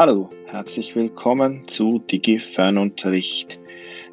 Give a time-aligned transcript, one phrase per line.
[0.00, 3.58] Hallo, herzlich willkommen zu Digi Fernunterricht.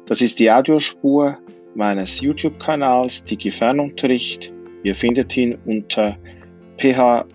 [0.06, 1.38] Das ist die Audiospur
[1.76, 4.52] meines YouTube-Kanals Digi Fernunterricht.
[4.82, 6.18] Ihr findet ihn unter
[6.78, 7.30] phwa.ch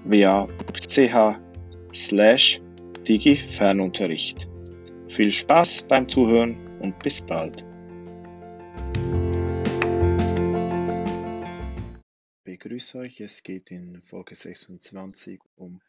[1.94, 2.62] slash
[3.08, 4.50] Digi Fernunterricht.
[5.08, 7.64] Viel Spaß beim Zuhören und bis bald.
[12.36, 13.22] Ich begrüße euch.
[13.22, 15.80] Es geht in Folge 26 um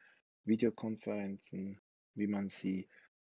[0.45, 1.81] Videokonferenzen,
[2.15, 2.89] wie man sie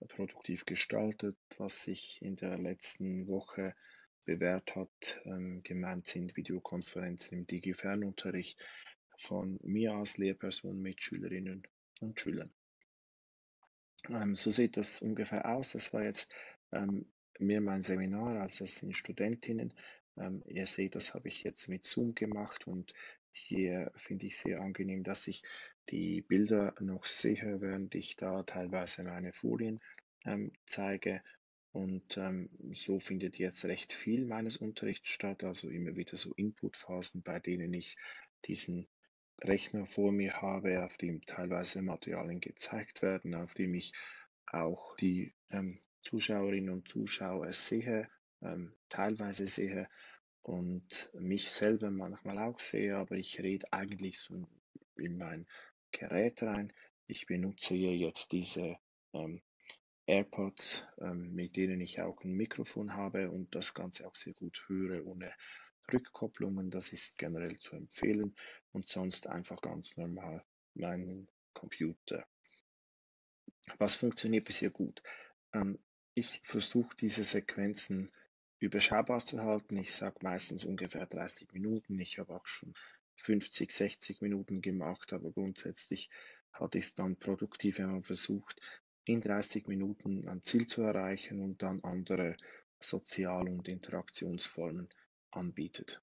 [0.08, 3.76] produktiv gestaltet, was sich in der letzten Woche
[4.26, 5.22] bewährt hat.
[5.26, 8.60] Ähm, gemeint sind Videokonferenzen im Digi-Fernunterricht
[9.18, 11.64] von mir als Lehrperson mit Schülerinnen
[12.02, 12.54] und Schülern.
[14.10, 15.72] Ähm, so sieht das ungefähr aus.
[15.72, 16.34] Das war jetzt
[16.72, 19.74] ähm, mehr mein Seminar, als es sind Studentinnen.
[20.20, 22.94] Ähm, ihr seht, das habe ich jetzt mit Zoom gemacht und
[23.32, 25.44] hier finde ich sehr angenehm, dass ich
[25.90, 29.80] die Bilder noch sehe, während ich da teilweise meine Folien
[30.26, 31.22] ähm, zeige.
[31.72, 37.22] Und ähm, so findet jetzt recht viel meines Unterrichts statt, also immer wieder so Inputphasen,
[37.22, 37.98] bei denen ich
[38.46, 38.88] diesen
[39.44, 43.94] Rechner vor mir habe, auf dem teilweise Materialien gezeigt werden, auf dem ich
[44.48, 48.10] auch die ähm, Zuschauerinnen und Zuschauer sehe,
[48.90, 49.90] teilweise sehe
[50.44, 54.48] und mich selber manchmal auch sehe, aber ich rede eigentlich so
[54.96, 55.48] in mein
[55.92, 56.72] Gerät rein.
[57.08, 58.78] Ich benutze hier jetzt diese
[59.14, 59.42] ähm,
[60.06, 64.64] AirPods, ähm, mit denen ich auch ein Mikrofon habe und das Ganze auch sehr gut
[64.68, 65.34] höre ohne
[65.92, 66.72] Rückkopplungen.
[66.72, 68.36] Das ist generell zu empfehlen
[68.72, 70.44] und sonst einfach ganz normal
[70.74, 72.26] meinen Computer.
[73.80, 75.02] Was funktioniert bisher gut?
[75.54, 75.78] Ähm,
[76.14, 78.12] ich versuche diese Sequenzen
[78.60, 79.78] überschaubar zu halten.
[79.78, 82.00] Ich sage meistens ungefähr 30 Minuten.
[82.00, 82.74] Ich habe auch schon
[83.18, 86.10] 50, 60 Minuten gemacht, aber grundsätzlich
[86.52, 88.60] hatte ich es dann produktiv, wenn man versucht,
[89.06, 92.36] in 30 Minuten ein Ziel zu erreichen und dann andere
[92.80, 94.90] Sozial- und Interaktionsformen
[95.32, 96.02] anbietet.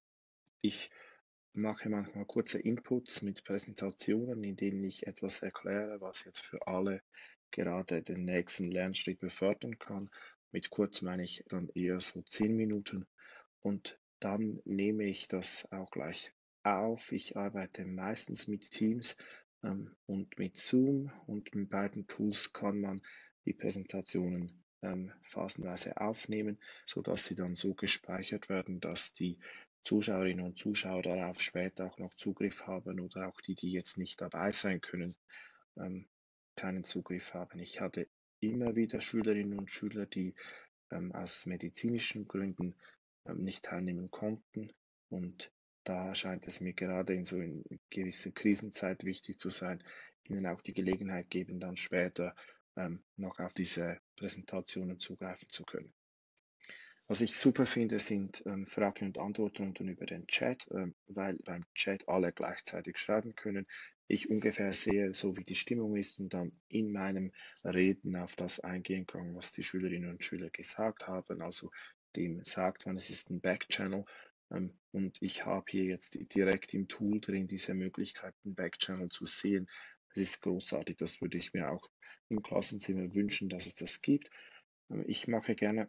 [0.61, 0.91] Ich
[1.53, 7.01] mache manchmal kurze Inputs mit Präsentationen, in denen ich etwas erkläre, was jetzt für alle
[7.51, 10.09] gerade den nächsten Lernschritt befördern kann
[10.55, 13.05] mit kurz meine ich dann eher so zehn Minuten
[13.59, 16.31] und dann nehme ich das auch gleich
[16.63, 17.11] auf.
[17.11, 19.17] Ich arbeite meistens mit Teams
[19.63, 23.01] ähm, und mit Zoom und mit beiden Tools kann man
[23.43, 29.37] die Präsentationen ähm, phasenweise aufnehmen, sodass sie dann so gespeichert werden, dass die
[29.83, 34.21] Zuschauerinnen und Zuschauer darauf später auch noch Zugriff haben oder auch die, die jetzt nicht
[34.21, 35.17] dabei sein können,
[35.75, 36.07] ähm,
[36.55, 37.59] keinen Zugriff haben.
[37.59, 38.07] Ich hatte
[38.39, 40.33] immer wieder Schülerinnen und Schüler, die
[40.91, 42.75] ähm, aus medizinischen Gründen
[43.25, 44.71] ähm, nicht teilnehmen konnten.
[45.09, 45.51] Und
[45.83, 49.83] da scheint es mir gerade in so einer gewissen Krisenzeit wichtig zu sein,
[50.27, 52.35] ihnen auch die Gelegenheit geben, dann später
[52.75, 55.93] ähm, noch auf diese Präsentationen zugreifen zu können.
[57.07, 61.63] Was ich super finde, sind ähm, Fragen und Antworten über den Chat, ähm, weil beim
[61.75, 63.67] Chat alle gleichzeitig schreiben können.
[64.07, 67.31] Ich ungefähr sehe, so wie die Stimmung ist und dann in meinem
[67.63, 71.43] Reden auf das eingehen kann, was die Schülerinnen und Schüler gesagt haben.
[71.43, 71.69] Also
[72.15, 74.05] dem sagt man, es ist ein Backchannel.
[74.51, 79.25] Ähm, und ich habe hier jetzt direkt im Tool drin diese Möglichkeit, einen Backchannel zu
[79.25, 79.67] sehen.
[80.15, 80.97] Das ist großartig.
[80.97, 81.87] Das würde ich mir auch
[82.29, 84.31] im Klassenzimmer wünschen, dass es das gibt.
[84.89, 85.87] Ähm, ich mache gerne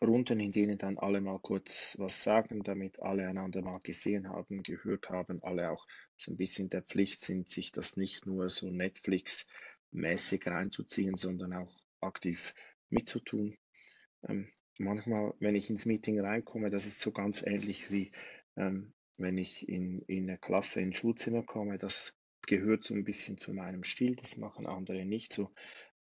[0.00, 4.62] Runden, in denen dann alle mal kurz was sagen, damit alle einander mal gesehen haben,
[4.62, 8.70] gehört haben, alle auch so ein bisschen der Pflicht sind, sich das nicht nur so
[8.70, 12.54] Netflix-mäßig reinzuziehen, sondern auch aktiv
[12.90, 13.56] mitzutun.
[14.28, 18.10] Ähm, manchmal, wenn ich ins Meeting reinkomme, das ist so ganz ähnlich wie
[18.56, 22.16] ähm, wenn ich in, in eine Klasse in ein Schulzimmer komme, das
[22.46, 25.50] gehört so ein bisschen zu meinem Stil, das machen andere nicht so.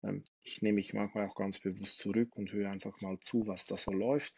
[0.05, 3.67] Ähm, ich nehme mich manchmal auch ganz bewusst zurück und höre einfach mal zu, was
[3.67, 4.35] da so läuft.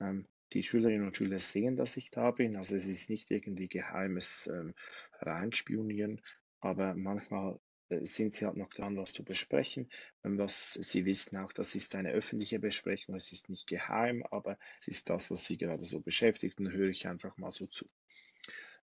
[0.00, 2.56] Ähm, die Schülerinnen und Schüler sehen, dass ich da bin.
[2.56, 4.74] Also es ist nicht irgendwie geheimes ähm,
[5.18, 6.20] Reinspionieren,
[6.60, 7.58] aber manchmal
[7.88, 9.88] äh, sind sie halt noch dran, was zu besprechen.
[10.22, 14.88] Was sie wissen auch, das ist eine öffentliche Besprechung, es ist nicht geheim, aber es
[14.88, 17.88] ist das, was sie gerade so beschäftigt, und höre ich einfach mal so zu.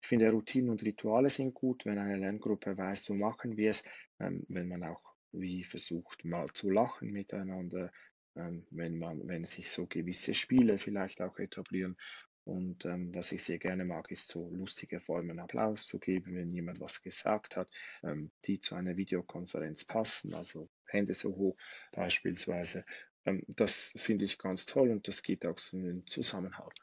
[0.02, 3.82] Ich finde, Routinen und Rituale sind gut, wenn eine Lerngruppe weiß, so machen wir es,
[4.18, 7.92] wenn man auch wie versucht mal zu lachen miteinander,
[8.36, 11.96] ähm, wenn man, wenn sich so gewisse Spiele vielleicht auch etablieren.
[12.44, 16.52] Und ähm, was ich sehr gerne mag, ist so lustige Formen Applaus zu geben, wenn
[16.52, 17.68] jemand was gesagt hat,
[18.04, 21.56] ähm, die zu einer Videokonferenz passen, also Hände so hoch
[21.90, 22.84] beispielsweise.
[23.24, 26.78] Ähm, das finde ich ganz toll und das geht auch so in den Zusammenhalt.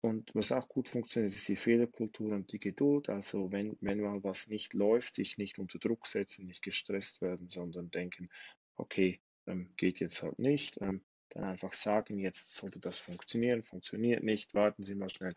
[0.00, 3.08] Und was auch gut funktioniert, ist die Fehlerkultur und die Geduld.
[3.08, 7.48] Also wenn, wenn mal was nicht läuft, sich nicht unter Druck setzen, nicht gestresst werden,
[7.48, 8.28] sondern denken,
[8.76, 14.22] okay, ähm, geht jetzt halt nicht, ähm, dann einfach sagen, jetzt sollte das funktionieren, funktioniert
[14.22, 15.34] nicht, warten Sie mal schnell.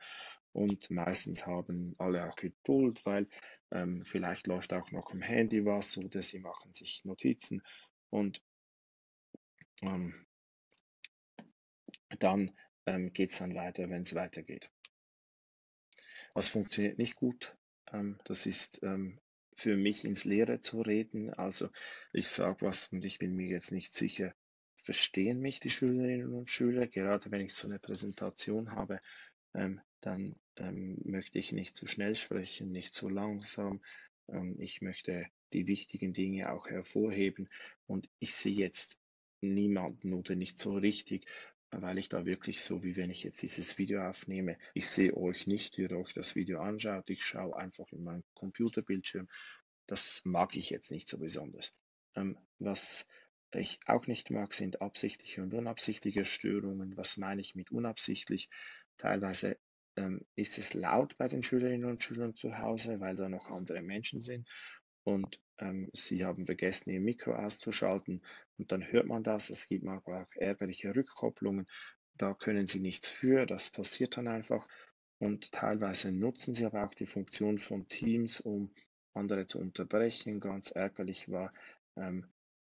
[0.51, 3.27] Und meistens haben alle auch Geduld, weil
[3.71, 7.61] ähm, vielleicht läuft auch noch im Handy was oder sie machen sich Notizen
[8.09, 8.41] und
[9.83, 10.25] ähm,
[12.17, 12.51] dann
[12.89, 14.71] ähm, geht es dann weiter, wenn es weitergeht.
[16.33, 17.55] Was funktioniert nicht gut?
[17.91, 19.19] Ähm, das ist ähm,
[19.53, 21.33] für mich ins Leere zu reden.
[21.33, 21.69] Also
[22.13, 24.33] ich sage was und ich bin mir jetzt nicht sicher,
[24.77, 28.99] verstehen mich die Schülerinnen und Schüler, gerade wenn ich so eine Präsentation habe,
[29.53, 33.81] ähm, dann ähm, möchte ich nicht zu schnell sprechen, nicht zu langsam.
[34.29, 37.49] Ähm, ich möchte die wichtigen Dinge auch hervorheben
[37.85, 38.97] und ich sehe jetzt
[39.41, 41.25] niemanden oder nicht so richtig,
[41.71, 45.47] weil ich da wirklich so, wie wenn ich jetzt dieses Video aufnehme, ich sehe euch
[45.47, 49.27] nicht, ihr euch das Video anschaut, ich schaue einfach in meinen Computerbildschirm.
[49.85, 51.75] Das mag ich jetzt nicht so besonders.
[52.15, 53.07] Ähm, was
[53.51, 56.97] ich auch nicht mag, sind absichtliche und unabsichtliche Störungen.
[56.97, 58.49] Was meine ich mit unabsichtlich?
[58.97, 59.57] Teilweise
[59.95, 63.81] ähm, ist es laut bei den Schülerinnen und Schülern zu Hause, weil da noch andere
[63.81, 64.47] Menschen sind
[65.09, 68.21] und ähm, sie haben vergessen, ihr Mikro auszuschalten
[68.57, 69.49] und dann hört man das.
[69.49, 71.67] Es gibt manchmal auch ärgerliche Rückkopplungen.
[72.15, 74.67] Da können sie nichts für, das passiert dann einfach.
[75.17, 78.71] Und teilweise nutzen sie aber auch die Funktion von Teams, um
[79.13, 80.39] andere zu unterbrechen.
[80.39, 81.51] Ganz ärgerlich war,
[81.97, 82.25] ähm,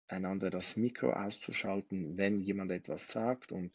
[0.08, 3.52] einander das Mikro auszuschalten, wenn jemand etwas sagt.
[3.52, 3.72] Und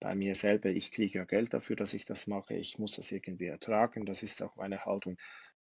[0.00, 2.54] bei mir selber, ich kriege ja Geld dafür, dass ich das mache.
[2.54, 4.06] Ich muss das irgendwie ertragen.
[4.06, 5.18] Das ist auch meine Haltung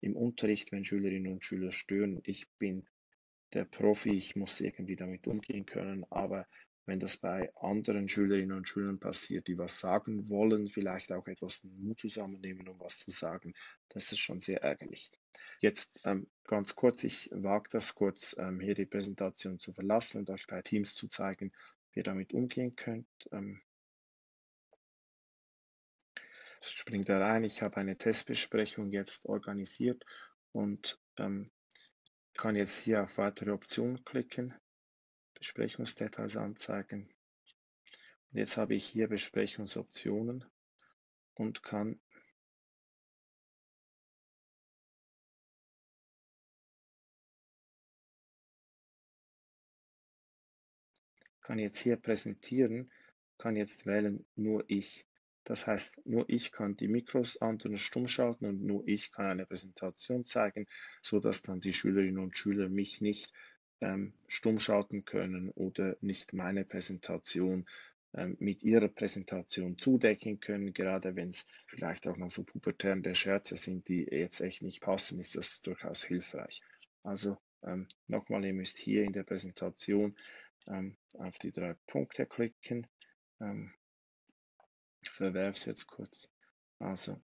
[0.03, 2.21] im Unterricht, wenn Schülerinnen und Schüler stören.
[2.25, 2.85] Ich bin
[3.53, 6.47] der Profi, ich muss irgendwie damit umgehen können, aber
[6.85, 11.63] wenn das bei anderen Schülerinnen und Schülern passiert, die was sagen wollen, vielleicht auch etwas
[11.63, 13.53] Mut zusammennehmen, um was zu sagen,
[13.87, 15.09] das ist schon sehr ärgerlich.
[15.59, 20.29] Jetzt ähm, ganz kurz, ich wage das kurz, ähm, hier die Präsentation zu verlassen und
[20.29, 21.53] euch bei Teams zu zeigen,
[21.93, 23.07] wie ihr damit umgehen könnt.
[23.31, 23.61] Ähm,
[26.71, 27.43] springt da rein.
[27.43, 30.03] Ich habe eine Testbesprechung jetzt organisiert
[30.51, 31.51] und ähm,
[32.35, 34.53] kann jetzt hier auf weitere Optionen klicken,
[35.35, 37.13] Besprechungsdetails anzeigen.
[38.31, 40.45] Und jetzt habe ich hier Besprechungsoptionen
[41.35, 41.99] und kann
[51.41, 52.89] kann jetzt hier präsentieren,
[53.37, 55.05] kann jetzt wählen nur ich.
[55.45, 59.25] Das heißt, nur ich kann die Mikros an und stumm schalten und nur ich kann
[59.25, 60.67] eine Präsentation zeigen,
[61.01, 63.31] so dass dann die Schülerinnen und Schüler mich nicht
[63.81, 67.65] ähm, stumm schalten können oder nicht meine Präsentation
[68.13, 70.73] ähm, mit ihrer Präsentation zudecken können.
[70.73, 75.19] Gerade wenn es vielleicht auch noch so pubertärende Scherze sind, die jetzt echt nicht passen,
[75.19, 76.61] ist das durchaus hilfreich.
[77.03, 80.15] Also ähm, nochmal, ihr müsst hier in der Präsentation
[80.67, 82.87] ähm, auf die drei Punkte klicken.
[85.13, 86.29] Verwerfe es jetzt kurz.
[86.79, 87.21] Also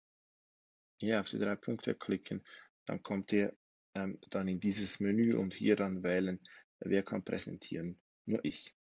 [0.98, 2.44] hier auf die drei Punkte klicken,
[2.86, 3.56] dann kommt ihr
[3.95, 6.39] ähm, dann in dieses Menü und hier dann wählen,
[6.80, 8.00] wer kann präsentieren.
[8.25, 8.75] Nur ich.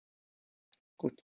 [0.96, 1.22] Gut.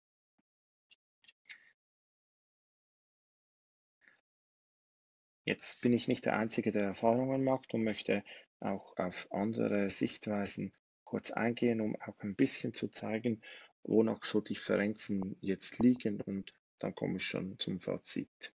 [5.45, 8.23] Jetzt bin ich nicht der Einzige, der Erfahrungen macht und möchte
[8.61, 10.73] auch auf andere Sichtweisen
[11.05, 13.43] kurz eingehen, um auch ein bisschen zu zeigen,
[13.83, 18.53] wo noch so Differenzen jetzt liegen und dann komme ich schon zum Fazit.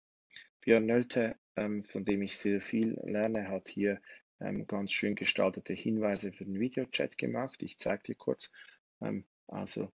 [0.62, 4.02] Björn Nölte, ähm, von dem ich sehr viel lerne, hat hier
[4.40, 7.62] ähm, ganz schön gestaltete Hinweise für den Videochat gemacht.
[7.64, 8.52] Ich zeige dir kurz.
[9.02, 9.92] Ähm, also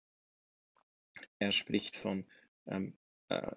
[1.38, 2.26] er spricht von,
[2.66, 2.96] ähm,
[3.28, 3.50] äh,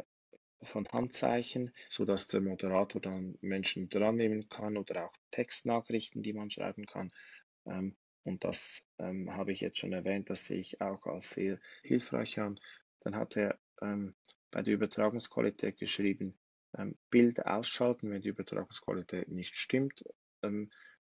[0.63, 6.49] von Handzeichen, sodass der Moderator dann Menschen dran nehmen kann oder auch Textnachrichten, die man
[6.49, 7.11] schreiben kann.
[7.65, 11.59] Ähm, und das ähm, habe ich jetzt schon erwähnt, das sehe ich auch als sehr
[11.83, 12.59] hilfreich an.
[13.01, 14.13] Dann hat er ähm,
[14.51, 16.37] bei der Übertragungsqualität geschrieben,
[16.77, 20.03] ähm, Bild ausschalten, wenn die Übertragungsqualität nicht stimmt.
[20.43, 20.69] Ähm,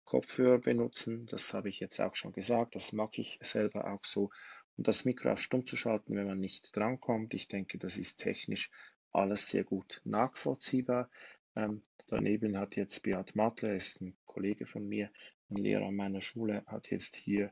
[0.05, 4.29] Kopfhörer benutzen, das habe ich jetzt auch schon gesagt, das mag ich selber auch so.
[4.77, 7.33] Und das Mikro auf stumm zu schalten, wenn man nicht drankommt.
[7.33, 8.69] Ich denke, das ist technisch
[9.11, 11.09] alles sehr gut nachvollziehbar.
[11.55, 15.09] Ähm, daneben hat jetzt Beat Matler, ist ein Kollege von mir,
[15.49, 17.51] ein Lehrer an meiner Schule, hat jetzt hier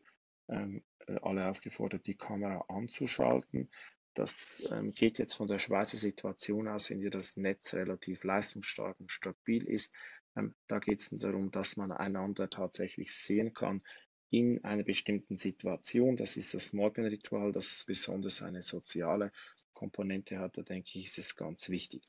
[0.50, 3.70] ähm, äh, alle aufgefordert, die Kamera anzuschalten.
[4.14, 9.00] Das ähm, geht jetzt von der Schweizer Situation aus, in der das Netz relativ leistungsstark
[9.00, 9.94] und stabil ist.
[10.36, 13.82] Ähm, da geht es darum, dass man einander tatsächlich sehen kann
[14.30, 16.18] in einer bestimmten Situation.
[16.18, 19.32] Das ist das Morgenritual, das besonders eine soziale
[19.74, 20.58] Komponente hat.
[20.58, 22.04] Da denke ich, ist es ganz wichtig.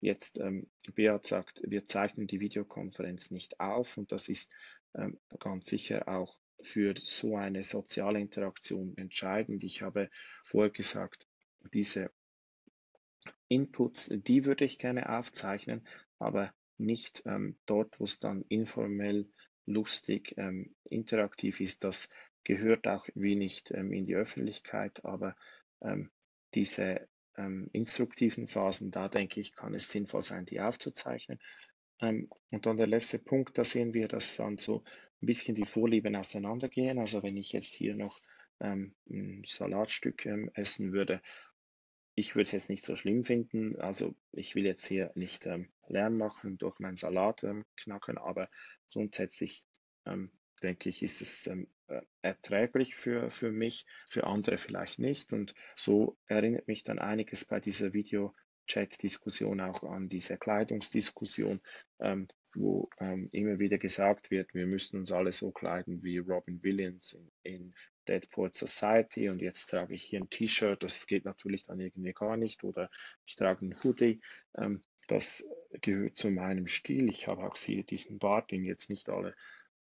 [0.00, 4.50] Jetzt, ähm, Beat sagt, wir zeichnen die Videokonferenz nicht auf und das ist
[4.94, 9.62] ähm, ganz sicher auch für so eine soziale Interaktion entscheidend.
[9.62, 10.10] Ich habe
[10.42, 11.26] vorher gesagt,
[11.72, 12.10] diese
[13.48, 15.86] Inputs, die würde ich gerne aufzeichnen,
[16.18, 19.28] aber nicht ähm, dort, wo es dann informell,
[19.66, 21.84] lustig, ähm, interaktiv ist.
[21.84, 22.08] Das
[22.44, 25.36] gehört auch wie nicht ähm, in die Öffentlichkeit, aber
[25.82, 26.10] ähm,
[26.54, 31.38] diese ähm, instruktiven Phasen, da denke ich, kann es sinnvoll sein, die aufzuzeichnen.
[32.00, 34.82] Ähm, und dann der letzte Punkt, da sehen wir, dass dann so
[35.22, 36.98] ein bisschen die Vorlieben auseinandergehen.
[36.98, 38.18] Also wenn ich jetzt hier noch
[38.62, 38.94] ein
[39.46, 41.22] Salatstück essen würde,
[42.14, 43.80] ich würde es jetzt nicht so schlimm finden.
[43.80, 48.48] Also ich will jetzt hier nicht ähm, Lärm machen durch meinen Salat ähm, knacken, aber
[48.92, 49.64] grundsätzlich
[50.06, 50.30] ähm,
[50.62, 55.32] denke ich, ist es ähm, äh, erträglich für, für mich, für andere vielleicht nicht.
[55.32, 61.60] Und so erinnert mich dann einiges bei dieser Video-Chat-Diskussion auch an diese Kleidungsdiskussion,
[62.00, 66.62] ähm, wo ähm, immer wieder gesagt wird, wir müssen uns alle so kleiden wie Robin
[66.62, 67.74] Williams in, in
[68.10, 72.36] Deadpool Society und jetzt trage ich hier ein T-Shirt, das geht natürlich dann irgendwie gar
[72.36, 72.90] nicht oder
[73.24, 74.20] ich trage ein Hoodie.
[74.56, 75.44] Ähm, das
[75.80, 77.08] gehört zu meinem Stil.
[77.08, 79.34] Ich habe auch hier diesen Bart, den jetzt nicht alle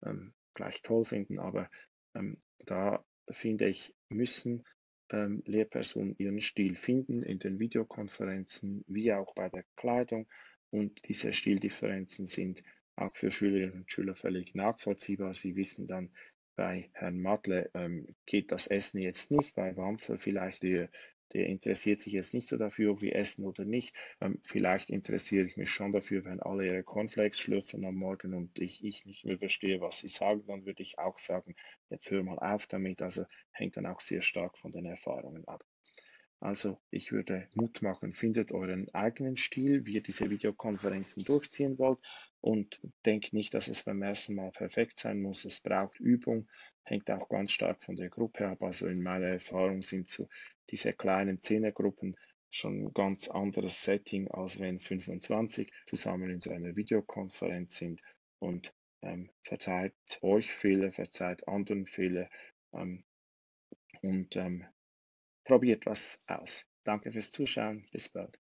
[0.03, 1.69] ähm, gleich toll finden, aber
[2.15, 4.63] ähm, da finde ich, müssen
[5.11, 10.27] ähm, Lehrpersonen ihren Stil finden in den Videokonferenzen wie auch bei der Kleidung
[10.71, 12.63] und diese Stildifferenzen sind
[12.95, 15.33] auch für Schülerinnen und Schüler völlig nachvollziehbar.
[15.33, 16.11] Sie wissen dann,
[16.55, 20.89] bei Herrn Matle ähm, geht das Essen jetzt nicht, bei Wampfer vielleicht, der,
[21.33, 23.95] der interessiert sich jetzt nicht so dafür, ob wir essen oder nicht.
[24.21, 28.57] Ähm, vielleicht interessiere ich mich schon dafür, wenn alle ihre Cornflakes schlürfen am Morgen und
[28.59, 31.55] ich, ich nicht mehr verstehe, was sie sagen, dann würde ich auch sagen,
[31.89, 33.01] jetzt hör mal auf damit.
[33.01, 35.63] Also hängt dann auch sehr stark von den Erfahrungen ab.
[36.45, 41.97] Also ich würde Mut machen, findet euren eigenen Stil, wie ihr diese Videokonferenzen durchziehen wollt
[42.39, 45.43] und denkt nicht, dass es beim ersten Mal perfekt sein muss.
[45.43, 46.47] Es braucht Übung,
[46.83, 48.61] hängt auch ganz stark von der Gruppe ab.
[48.61, 50.29] Also in meiner Erfahrung sind so
[50.69, 52.15] diese kleinen Zehnergruppen
[52.51, 58.03] schon ein ganz anderes Setting, als wenn 25 zusammen in so einer Videokonferenz sind
[58.37, 58.71] und
[59.01, 62.29] ähm, verzeiht euch Fehler, verzeiht anderen Fehler
[62.71, 63.03] ähm,
[64.03, 64.67] und ähm,
[65.45, 66.65] probiert was aus.
[66.83, 67.87] Danke fürs Zuschauen.
[67.91, 68.39] Bis bald.